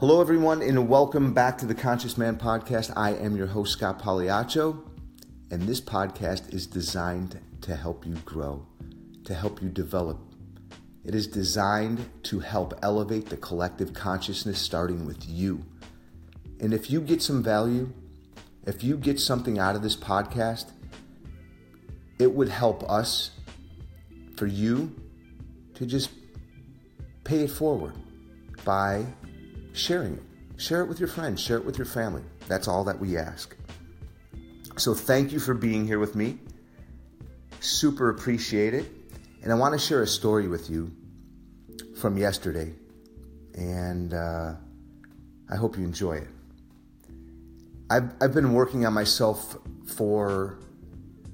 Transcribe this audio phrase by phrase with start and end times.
[0.00, 2.90] Hello, everyone, and welcome back to the Conscious Man Podcast.
[2.96, 4.82] I am your host, Scott Pagliaccio,
[5.50, 8.66] and this podcast is designed to help you grow,
[9.24, 10.18] to help you develop.
[11.04, 15.66] It is designed to help elevate the collective consciousness, starting with you.
[16.60, 17.92] And if you get some value,
[18.66, 20.70] if you get something out of this podcast,
[22.18, 23.32] it would help us
[24.38, 24.98] for you
[25.74, 26.08] to just
[27.22, 27.92] pay it forward
[28.64, 29.04] by
[29.72, 30.22] sharing it.
[30.56, 32.22] Share it with your friends, share it with your family.
[32.46, 33.56] That's all that we ask.
[34.76, 36.38] So, thank you for being here with me.
[37.60, 38.86] Super appreciate it.
[39.42, 40.90] And I want to share a story with you
[41.96, 42.74] from yesterday.
[43.54, 44.54] And uh,
[45.50, 46.28] I hope you enjoy it.
[47.90, 49.56] I've, I've been working on myself
[49.86, 50.58] for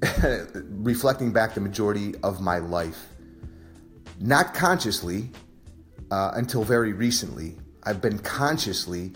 [0.69, 3.07] reflecting back the majority of my life.
[4.19, 5.29] Not consciously
[6.09, 7.55] uh, until very recently.
[7.87, 9.13] I've been consciously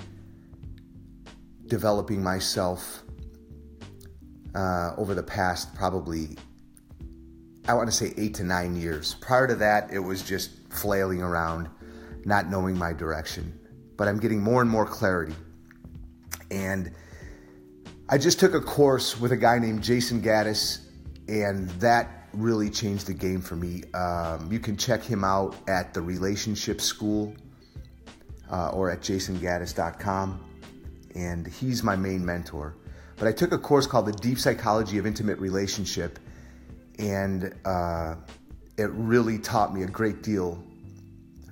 [1.68, 3.04] developing myself
[4.56, 6.38] uh, over the past probably,
[7.68, 9.16] I want to say eight to nine years.
[9.16, 11.68] Prior to that, it was just flailing around,
[12.24, 13.60] not knowing my direction.
[13.98, 15.36] But I'm getting more and more clarity.
[16.50, 16.94] And
[18.08, 20.80] I just took a course with a guy named Jayson Gaddis,
[21.28, 23.84] and that really changed the game for me.
[23.94, 27.36] Um, you can check him out at the Relationship School
[28.52, 30.46] uh, or at jaysongaddis.com.
[31.16, 32.76] And he's my main mentor.
[33.18, 36.18] But I took a course called The Deep Psychology of Intimate Relationship,
[36.98, 38.16] and uh,
[38.78, 40.64] it really taught me a great deal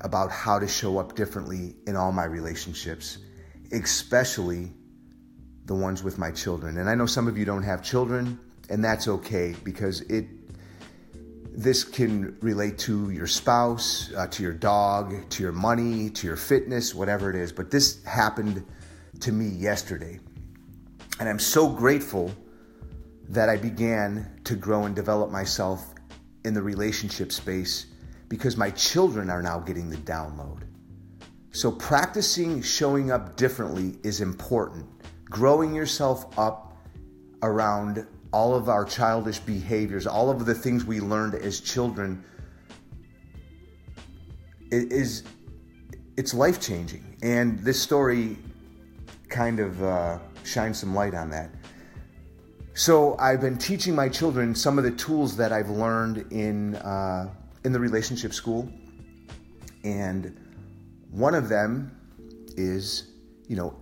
[0.01, 3.19] about how to show up differently in all my relationships,
[3.71, 4.71] especially
[5.65, 6.77] the ones with my children.
[6.77, 8.39] And I know some of you don't have children,
[8.69, 10.25] and that's okay because it
[11.55, 16.37] this can relate to your spouse, uh, to your dog, to your money, to your
[16.37, 17.51] fitness, whatever it is.
[17.51, 18.65] But this happened
[19.21, 20.19] to me yesterday.
[21.19, 22.31] And I'm so grateful
[23.29, 25.93] that I began to grow and develop myself
[26.45, 27.87] in the relationship space
[28.27, 30.63] because my children are now getting the download.
[31.51, 34.85] So, practicing showing up differently is important.
[35.25, 36.77] Growing yourself up
[37.41, 42.23] around all of our childish behaviors, all of the things we learned as children
[44.71, 45.23] is
[46.15, 47.17] it's life changing.
[47.21, 48.37] And this story
[49.29, 51.49] kind of uh, shines some light on that.
[52.73, 57.29] So I've been teaching my children some of the tools that I've learned in uh,
[57.65, 58.71] in the relationship school,
[59.83, 60.37] and
[61.11, 61.91] one of them
[62.55, 63.11] is,
[63.47, 63.75] you know,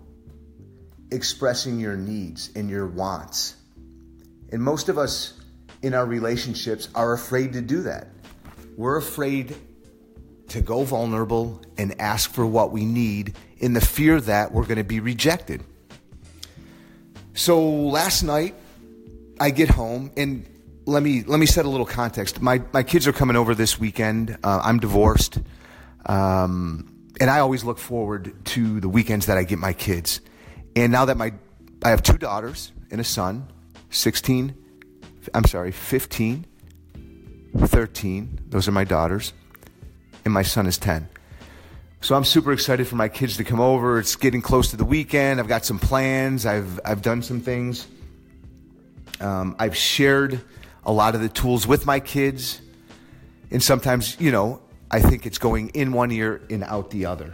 [1.11, 3.56] expressing your needs and your wants
[4.51, 5.33] and most of us
[5.81, 8.07] in our relationships are afraid to do that.
[8.75, 9.55] We're afraid
[10.49, 14.77] to go vulnerable and ask for what we need in the fear that we're going
[14.77, 15.63] to be rejected.
[17.33, 18.55] So last night,
[19.39, 20.47] I get home and
[20.85, 22.41] let me let me set a little context.
[22.41, 24.37] My my kids are coming over this weekend.
[24.43, 25.39] Uh, I'm divorced,
[26.05, 30.21] um, and I always look forward to the weekends that I get my kids.
[30.75, 31.33] And now that my
[31.83, 33.47] I have two daughters and a son,
[33.89, 34.55] 16,
[35.33, 36.45] I'm sorry, 15,
[37.57, 38.39] 13.
[38.49, 39.33] Those are my daughters.
[40.25, 41.07] And my son is 10.
[42.01, 43.99] So I'm super excited for my kids to come over.
[43.99, 45.39] It's getting close to the weekend.
[45.39, 46.45] I've got some plans.
[46.45, 47.87] I've, I've done some things.
[49.19, 50.41] Um, I've shared
[50.85, 52.61] a lot of the tools with my kids.
[53.51, 54.61] And sometimes, you know,
[54.91, 57.33] I think it's going in one ear and out the other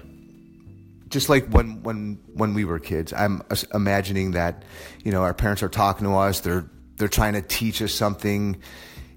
[1.14, 3.42] just like when when when we were kids i'm
[3.74, 4.64] imagining that
[5.04, 8.62] you know our parents are talking to us they're they're trying to teach us something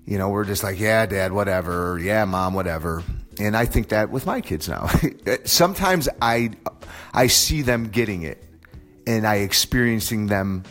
[0.04, 3.02] you know we're just like yeah dad whatever yeah mom whatever.
[3.38, 4.88] And i think that with my kids now
[5.44, 6.52] sometimes i
[7.12, 8.42] i see them getting it
[9.06, 10.64] and i experiencing them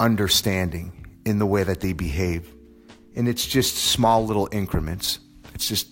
[0.00, 2.52] understanding in the way that they behave.
[3.14, 5.20] And it's just small little increments.
[5.54, 5.88] It's just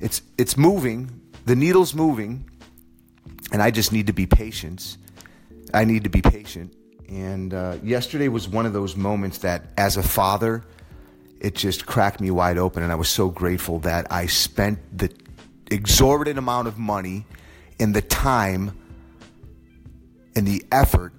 [0.00, 1.20] it's it's moving.
[1.44, 2.48] The needle's moving
[3.54, 4.96] and I just need to be patient.
[5.72, 6.74] I need to be patient.
[7.08, 10.64] And uh, yesterday was one of those moments that, as a father,
[11.38, 12.82] it just cracked me wide open.
[12.82, 15.14] And I was so grateful that I spent the
[15.70, 17.26] exorbitant amount of money
[17.78, 18.76] and the time
[20.34, 21.12] and the effort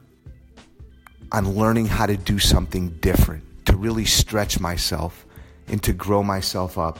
[1.32, 5.26] on learning how to do something different, to really stretch myself
[5.70, 7.00] and to grow myself up.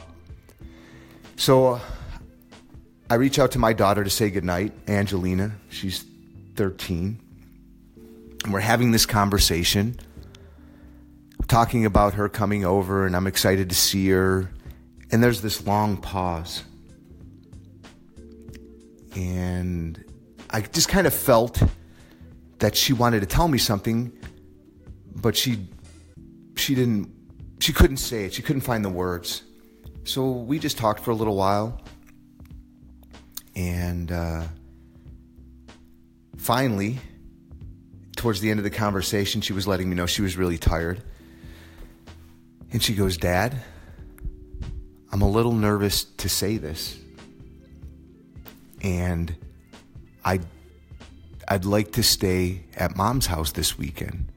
[1.36, 1.80] So, uh,
[3.08, 5.52] I reach out to my daughter to say goodnight, Angelina.
[5.68, 6.04] She's
[6.56, 7.20] 13.
[8.42, 9.96] And we're having this conversation,
[11.46, 14.50] talking about her coming over, and I'm excited to see her.
[15.12, 16.64] And there's this long pause.
[19.14, 20.04] And
[20.50, 21.62] I just kind of felt
[22.58, 24.12] that she wanted to tell me something,
[25.14, 25.68] but she
[26.56, 27.12] she didn't
[27.60, 28.34] she couldn't say it.
[28.34, 29.42] She couldn't find the words.
[30.04, 31.80] So we just talked for a little while,
[33.56, 34.44] and uh,
[36.36, 37.00] finally,
[38.16, 41.02] towards the end of the conversation, she was letting me know she was really tired,
[42.70, 43.60] and she goes, "Dad."
[45.12, 46.98] I'm a little nervous to say this.
[48.82, 49.34] And
[50.24, 50.40] I
[51.48, 54.30] I'd like to stay at mom's house this weekend.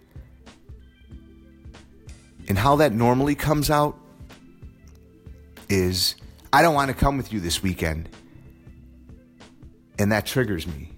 [2.47, 3.97] And how that normally comes out
[5.67, 6.15] is
[6.53, 8.07] I don't want to come with you this weekend.
[9.99, 10.93] And that triggers me.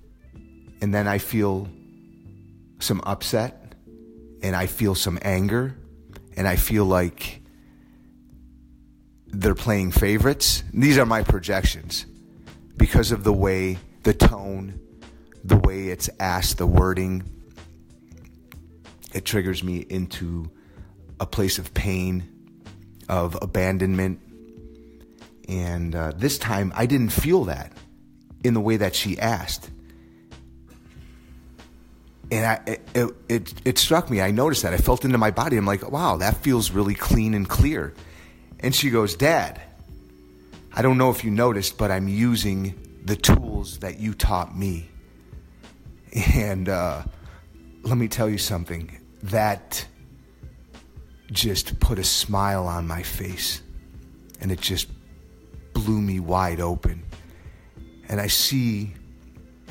[0.79, 1.67] And then I feel
[2.79, 3.73] some upset
[4.43, 5.75] and I feel some anger
[6.37, 7.41] and I feel like
[9.27, 10.63] they're playing favorites.
[10.71, 12.05] These are my projections
[12.77, 14.79] because of the way, the tone,
[15.43, 17.23] the way it's asked, the wording.
[19.13, 20.51] It triggers me into
[21.19, 22.23] a place of pain,
[23.09, 24.19] of abandonment.
[25.47, 27.73] And uh, this time I didn't feel that
[28.43, 29.69] in the way that she asked.
[32.31, 34.21] And I, it, it, it struck me.
[34.21, 34.73] I noticed that.
[34.73, 35.57] I felt into my body.
[35.57, 37.93] I'm like, wow, that feels really clean and clear.
[38.61, 39.61] And she goes, Dad,
[40.73, 44.87] I don't know if you noticed, but I'm using the tools that you taught me.
[46.35, 47.03] And uh,
[47.83, 49.85] let me tell you something that
[51.31, 53.61] just put a smile on my face
[54.39, 54.87] and it just
[55.73, 57.03] blew me wide open.
[58.11, 58.93] And I see,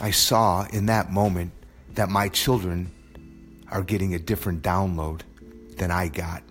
[0.00, 1.52] I saw in that moment
[1.94, 2.90] that my children
[3.70, 5.20] are getting a different download
[5.76, 6.42] than I got.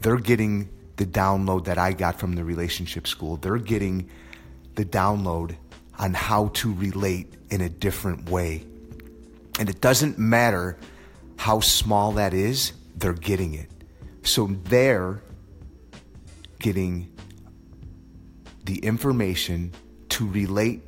[0.00, 3.36] They're getting the download that I got from the relationship school.
[3.36, 4.10] They're getting
[4.74, 5.54] the download
[5.96, 8.64] on how to relate in a different way.
[9.60, 10.76] And it doesn't matter
[11.36, 13.70] how small that is, they're getting it.
[14.24, 15.22] So they're
[16.58, 17.12] getting
[18.64, 19.72] the information
[20.08, 20.87] to relate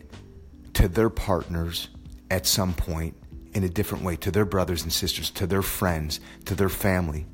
[0.80, 1.88] to their partners
[2.30, 3.14] at some point
[3.52, 7.26] in a different way, to their brothers and sisters, to their friends, to their family.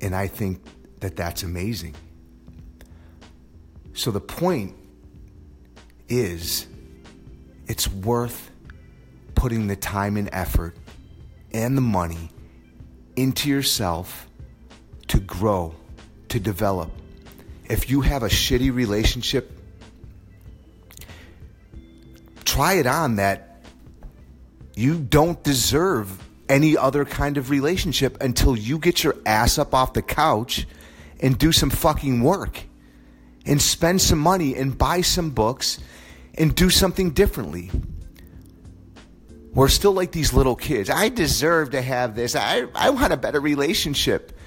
[0.00, 0.62] And I think
[1.00, 1.94] that that's amazing.
[3.92, 4.74] So the point
[6.08, 6.66] is
[7.66, 8.50] it's worth
[9.34, 10.76] putting the time and effort
[11.52, 12.30] and the money
[13.16, 14.28] into yourself
[15.08, 15.74] to grow,
[16.30, 16.90] to develop.
[17.68, 19.58] If you have a shitty relationship,
[22.52, 23.62] try it on that
[24.74, 29.94] you don't deserve any other kind of relationship until you get your ass up off
[29.94, 30.66] the couch
[31.20, 32.62] and do some fucking work
[33.46, 35.78] and spend some money and buy some books
[36.34, 37.70] and do something differently.
[39.54, 40.90] We're still like these little kids.
[40.90, 42.36] I deserve to have this.
[42.36, 44.38] I, I want a better relationship.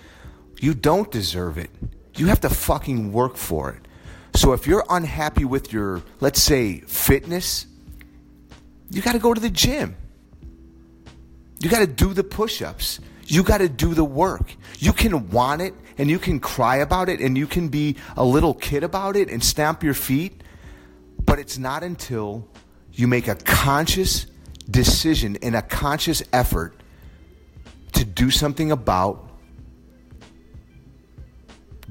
[0.62, 1.72] You don't deserve it.
[2.18, 3.88] You have to fucking work for it.
[4.38, 7.66] So if you're unhappy with your, let's say, fitness,
[8.90, 9.96] you got to go to the gym.
[11.60, 13.00] You got to do the push ups.
[13.28, 14.56] You got to do the work.
[14.80, 18.24] You can want it and you can cry about it and you can be a
[18.24, 20.42] little kid about it and stamp your feet.
[21.24, 22.48] But it's not until
[22.94, 24.28] you make a conscious
[24.70, 26.76] decision and a conscious effort
[27.94, 29.30] to do something about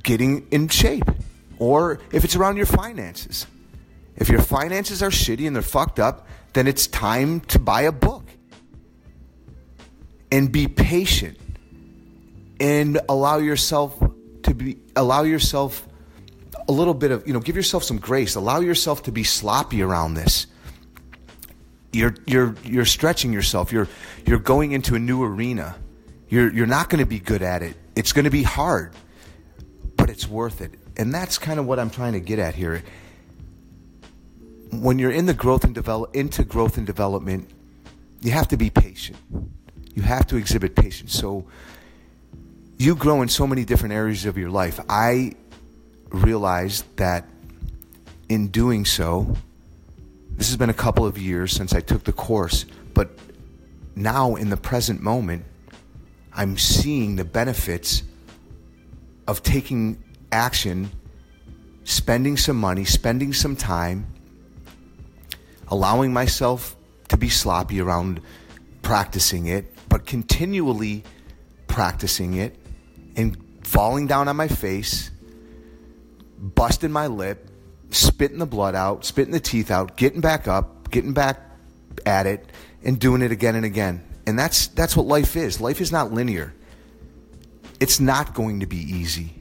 [0.02, 1.10] getting in shape.
[1.58, 3.46] Or if it's around your finances.
[4.16, 7.92] If your finances are shitty and they're fucked up, then it's time to buy a
[7.92, 8.24] book
[10.32, 11.38] and be patient
[12.60, 14.02] and allow yourself
[14.44, 15.86] to be allow yourself
[16.68, 18.34] a little bit of you know give yourself some grace.
[18.34, 20.46] Allow yourself to be sloppy around this.
[21.92, 23.72] You're you're you're stretching yourself.
[23.72, 23.88] You're
[24.26, 25.76] you're going into a new arena.
[26.28, 27.76] You're you're not going to be good at it.
[27.94, 28.94] It's going to be hard
[30.04, 30.74] but it's worth it.
[30.98, 32.82] And that's kind of what I'm trying to get at here
[34.82, 37.48] when you're in the growth and develop into growth and development
[38.20, 39.18] you have to be patient
[39.94, 41.14] you have to exhibit patience.
[41.14, 41.46] So
[42.78, 44.80] you grow in so many different areas of your life.
[44.88, 45.32] I
[46.10, 47.24] realized that
[48.28, 49.36] in doing so,
[50.32, 53.10] this has been a couple of years since I took the course, but
[53.94, 55.44] now in the present moment,
[56.32, 58.02] I'm seeing the benefits
[59.28, 60.02] of taking
[60.32, 60.90] action,
[61.84, 64.12] spending some money, spending some time,
[65.68, 66.76] allowing myself
[67.08, 68.20] to be sloppy around
[68.82, 71.04] practicing it, but continually
[71.66, 72.56] practicing it
[73.16, 75.10] and falling down on my face,
[76.38, 77.48] busting my lip,
[77.90, 81.40] spitting the blood out, spitting the teeth out, getting back up, getting back
[82.06, 82.46] at it
[82.84, 84.02] and doing it again and again.
[84.26, 85.60] And that's that's what life is.
[85.60, 86.54] Life is not linear.
[87.80, 89.34] It's not going to be easy,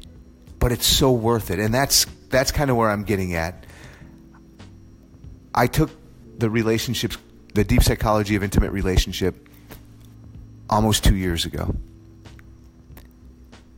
[0.59, 1.59] but it's so worth it.
[1.59, 3.65] And that's that's kind of where I'm getting at.
[5.55, 5.91] I took
[6.37, 7.17] the relationships,
[7.53, 9.47] the deep psychology of intimate relationship
[10.69, 11.75] almost 2 years ago.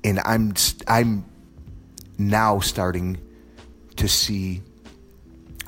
[0.04, 0.54] And I'm
[0.88, 1.26] I'm
[2.18, 3.18] now starting
[3.98, 4.62] to see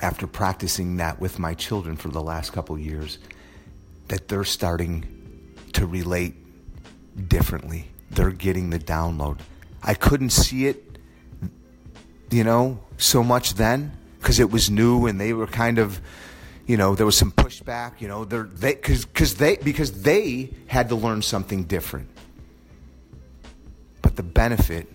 [0.00, 3.18] after practicing that with my children for the last couple years
[4.06, 5.04] that they're starting
[5.72, 6.34] to relate
[7.28, 7.90] differently.
[8.10, 9.40] They're getting the download.
[9.82, 10.98] I couldn't see it,
[12.30, 16.00] you know, so much then because it was new and they were kind of,
[16.68, 18.00] you know, there was some pushback.
[18.00, 22.08] You know, they're they because because they because they had to learn something different.
[24.02, 24.86] But the benefit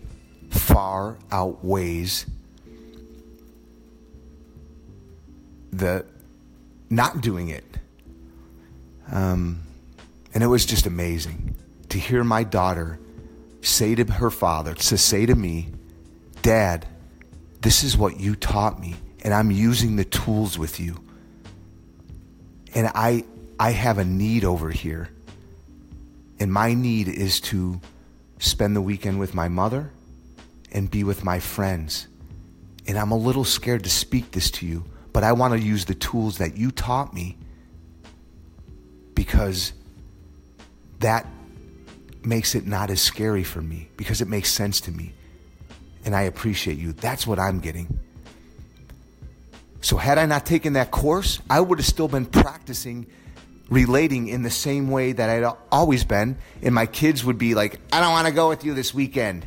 [0.51, 2.27] far outweighs
[5.71, 6.05] the
[6.91, 7.65] not doing it.
[9.11, 9.63] Um,
[10.33, 11.55] and it was just amazing
[11.89, 12.99] to hear my daughter
[13.61, 15.69] say to her father, to say to me,
[16.43, 16.85] Dad,
[17.61, 21.02] this is what you taught me, and I'm using the tools with you.
[22.75, 23.23] And I,
[23.59, 25.09] I have a need over here.
[26.39, 27.79] And my need is to
[28.39, 29.91] spend the weekend with my mother
[30.71, 32.07] and be with my friends.
[32.87, 35.85] And I'm a little scared to speak this to you, but I want to use
[35.85, 37.37] the tools that you taught me
[39.13, 39.73] because
[40.99, 41.27] that
[42.23, 45.13] makes it not as scary for me because it makes sense to me.
[46.05, 46.93] And I appreciate you.
[46.93, 47.99] That's what I'm getting.
[49.83, 53.05] So, had I not taken that course, I would have still been practicing
[53.69, 56.37] relating in the same way that I'd always been.
[56.61, 59.45] And my kids would be like, I don't want to go with you this weekend.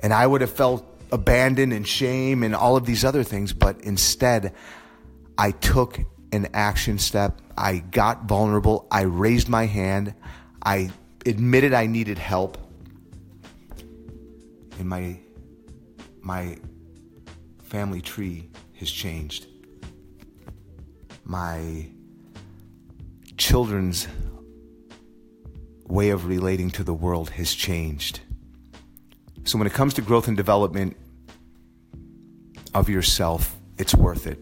[0.00, 3.54] And I would have felt abandoned and shame and all of these other things.
[3.54, 4.52] But instead,
[5.38, 5.98] I took
[6.30, 7.40] an action step.
[7.56, 8.86] I got vulnerable.
[8.90, 10.14] I raised my hand.
[10.62, 10.90] I
[11.24, 12.58] admitted I needed help.
[14.78, 15.18] And my
[16.20, 16.58] my
[17.62, 19.46] family tree has changed.
[21.24, 21.86] My
[23.36, 24.08] children's
[25.86, 28.20] way of relating to the world has changed.
[29.44, 30.96] So when it comes to growth and development
[32.74, 34.38] of yourself, it's worth it.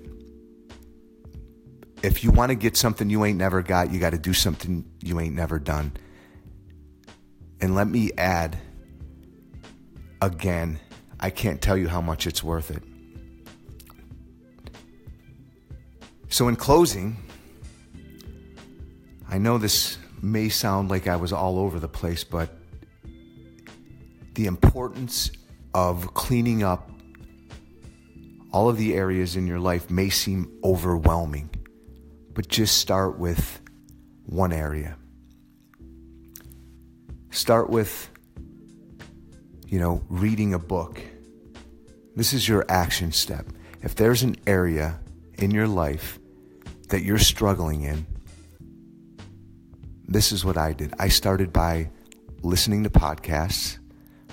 [2.03, 4.85] If you want to get something you ain't never got, you got to do something
[5.03, 5.93] you ain't never done.
[7.61, 8.59] And let me add
[10.21, 10.79] again,
[11.19, 12.83] I can't tell you how much it's worth it.
[16.37, 17.17] So, in closing,
[19.27, 22.51] I know this may sound like I was all over the place, but
[24.35, 25.31] the importance
[25.73, 26.91] of cleaning up
[28.53, 31.49] all of the areas in your life may seem overwhelming,
[32.35, 33.63] but just start with
[34.27, 34.99] one area.
[37.31, 38.11] Start with,
[39.69, 41.01] you know, reading a book.
[42.15, 43.47] This is your action step.
[43.81, 45.01] If there's an area
[45.39, 46.19] in your life
[46.89, 48.07] that you're struggling in,
[50.09, 50.95] this is what I did.
[50.99, 51.91] I started by
[52.43, 53.79] listening to podcasts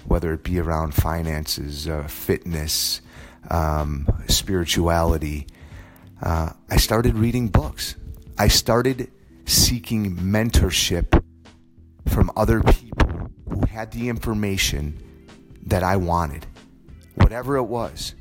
[0.05, 3.01] whether it be around finances, uh, fitness,
[3.49, 5.47] um, spirituality.
[6.21, 7.95] Uh, I started reading books.
[8.37, 9.11] I started
[9.45, 11.23] seeking mentorship
[12.07, 15.01] from other people who had the information
[15.65, 16.45] that I wanted,
[17.15, 18.15] whatever it was,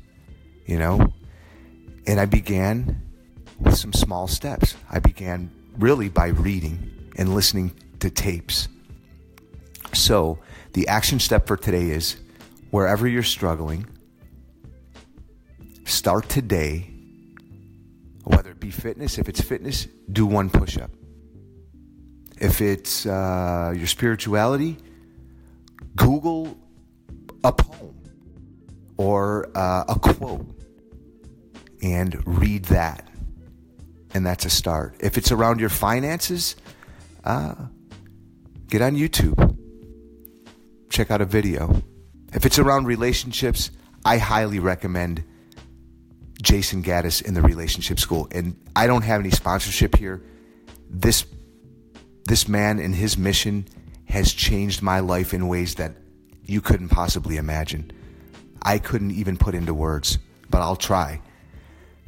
[0.65, 1.13] you know.
[2.05, 3.01] And I began
[3.59, 4.75] with some small steps.
[4.89, 8.67] I began really by reading and listening to tapes.
[9.93, 10.39] So,
[10.73, 12.17] the action step for today is
[12.71, 13.85] wherever you're struggling,
[15.85, 16.89] start today.
[18.23, 20.89] Whether it be fitness, if it's fitness, do one push up.
[22.39, 24.77] If it's uh, your spirituality,
[25.95, 26.57] Google
[27.43, 27.95] a poem
[28.97, 30.47] or uh, a quote
[31.81, 33.07] and read that.
[34.13, 34.95] And that's a start.
[34.99, 36.55] If it's around your finances,
[37.23, 37.55] uh,
[38.67, 39.57] get on YouTube
[40.93, 41.81] check out a video.
[42.33, 43.71] If it's around relationships,
[44.05, 45.23] I highly recommend
[46.41, 48.27] Jayson Gaddis in the Relationship School.
[48.31, 50.23] And I don't have any sponsorship here.
[50.89, 51.25] This
[52.25, 53.67] this man and his mission
[54.05, 55.95] has changed my life in ways that
[56.45, 57.91] you couldn't possibly imagine.
[58.61, 61.21] I couldn't even put into words, but I'll try.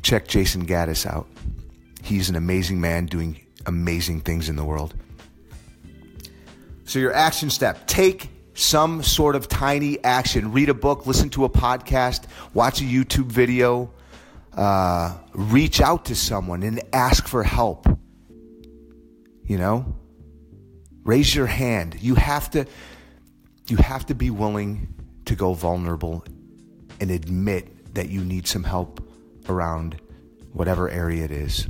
[0.03, 1.27] Check Jayson Gaddis out.
[2.05, 4.93] He's an amazing man doing amazing things in the world.
[6.83, 10.51] So, your action step take some sort of tiny action.
[10.51, 13.91] Read a book, listen to a podcast, watch a YouTube video,
[14.53, 17.87] uh, reach out to someone and ask for help.
[19.43, 19.95] You know,
[21.03, 21.97] raise your hand.
[21.99, 22.67] You have to.
[23.67, 24.93] You have to be willing
[25.25, 26.23] to go vulnerable
[26.99, 29.01] and admit that you need some help
[29.49, 29.99] around
[30.53, 31.67] whatever area it is.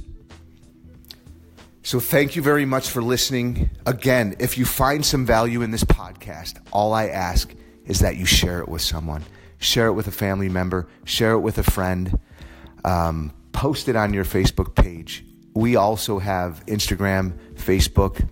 [1.85, 3.69] So, thank you very much for listening.
[3.85, 7.53] Again, if you find some value in this podcast, all I ask
[7.85, 9.23] is that you share it with someone.
[9.59, 12.17] Share it with a family member, share it with a friend,
[12.83, 15.23] um, post it on your Facebook page.
[15.53, 18.27] We also have Instagram, Facebook.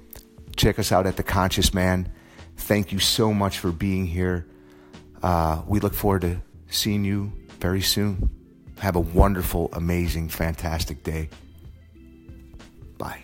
[0.55, 2.12] Check us out at The Conscious Man.
[2.57, 4.48] Thank you so much for being here.
[5.22, 6.41] Uh, we look forward to
[6.72, 8.31] seeing you very soon.
[8.79, 11.29] Have a wonderful, amazing, fantastic day.
[12.98, 13.22] Bye.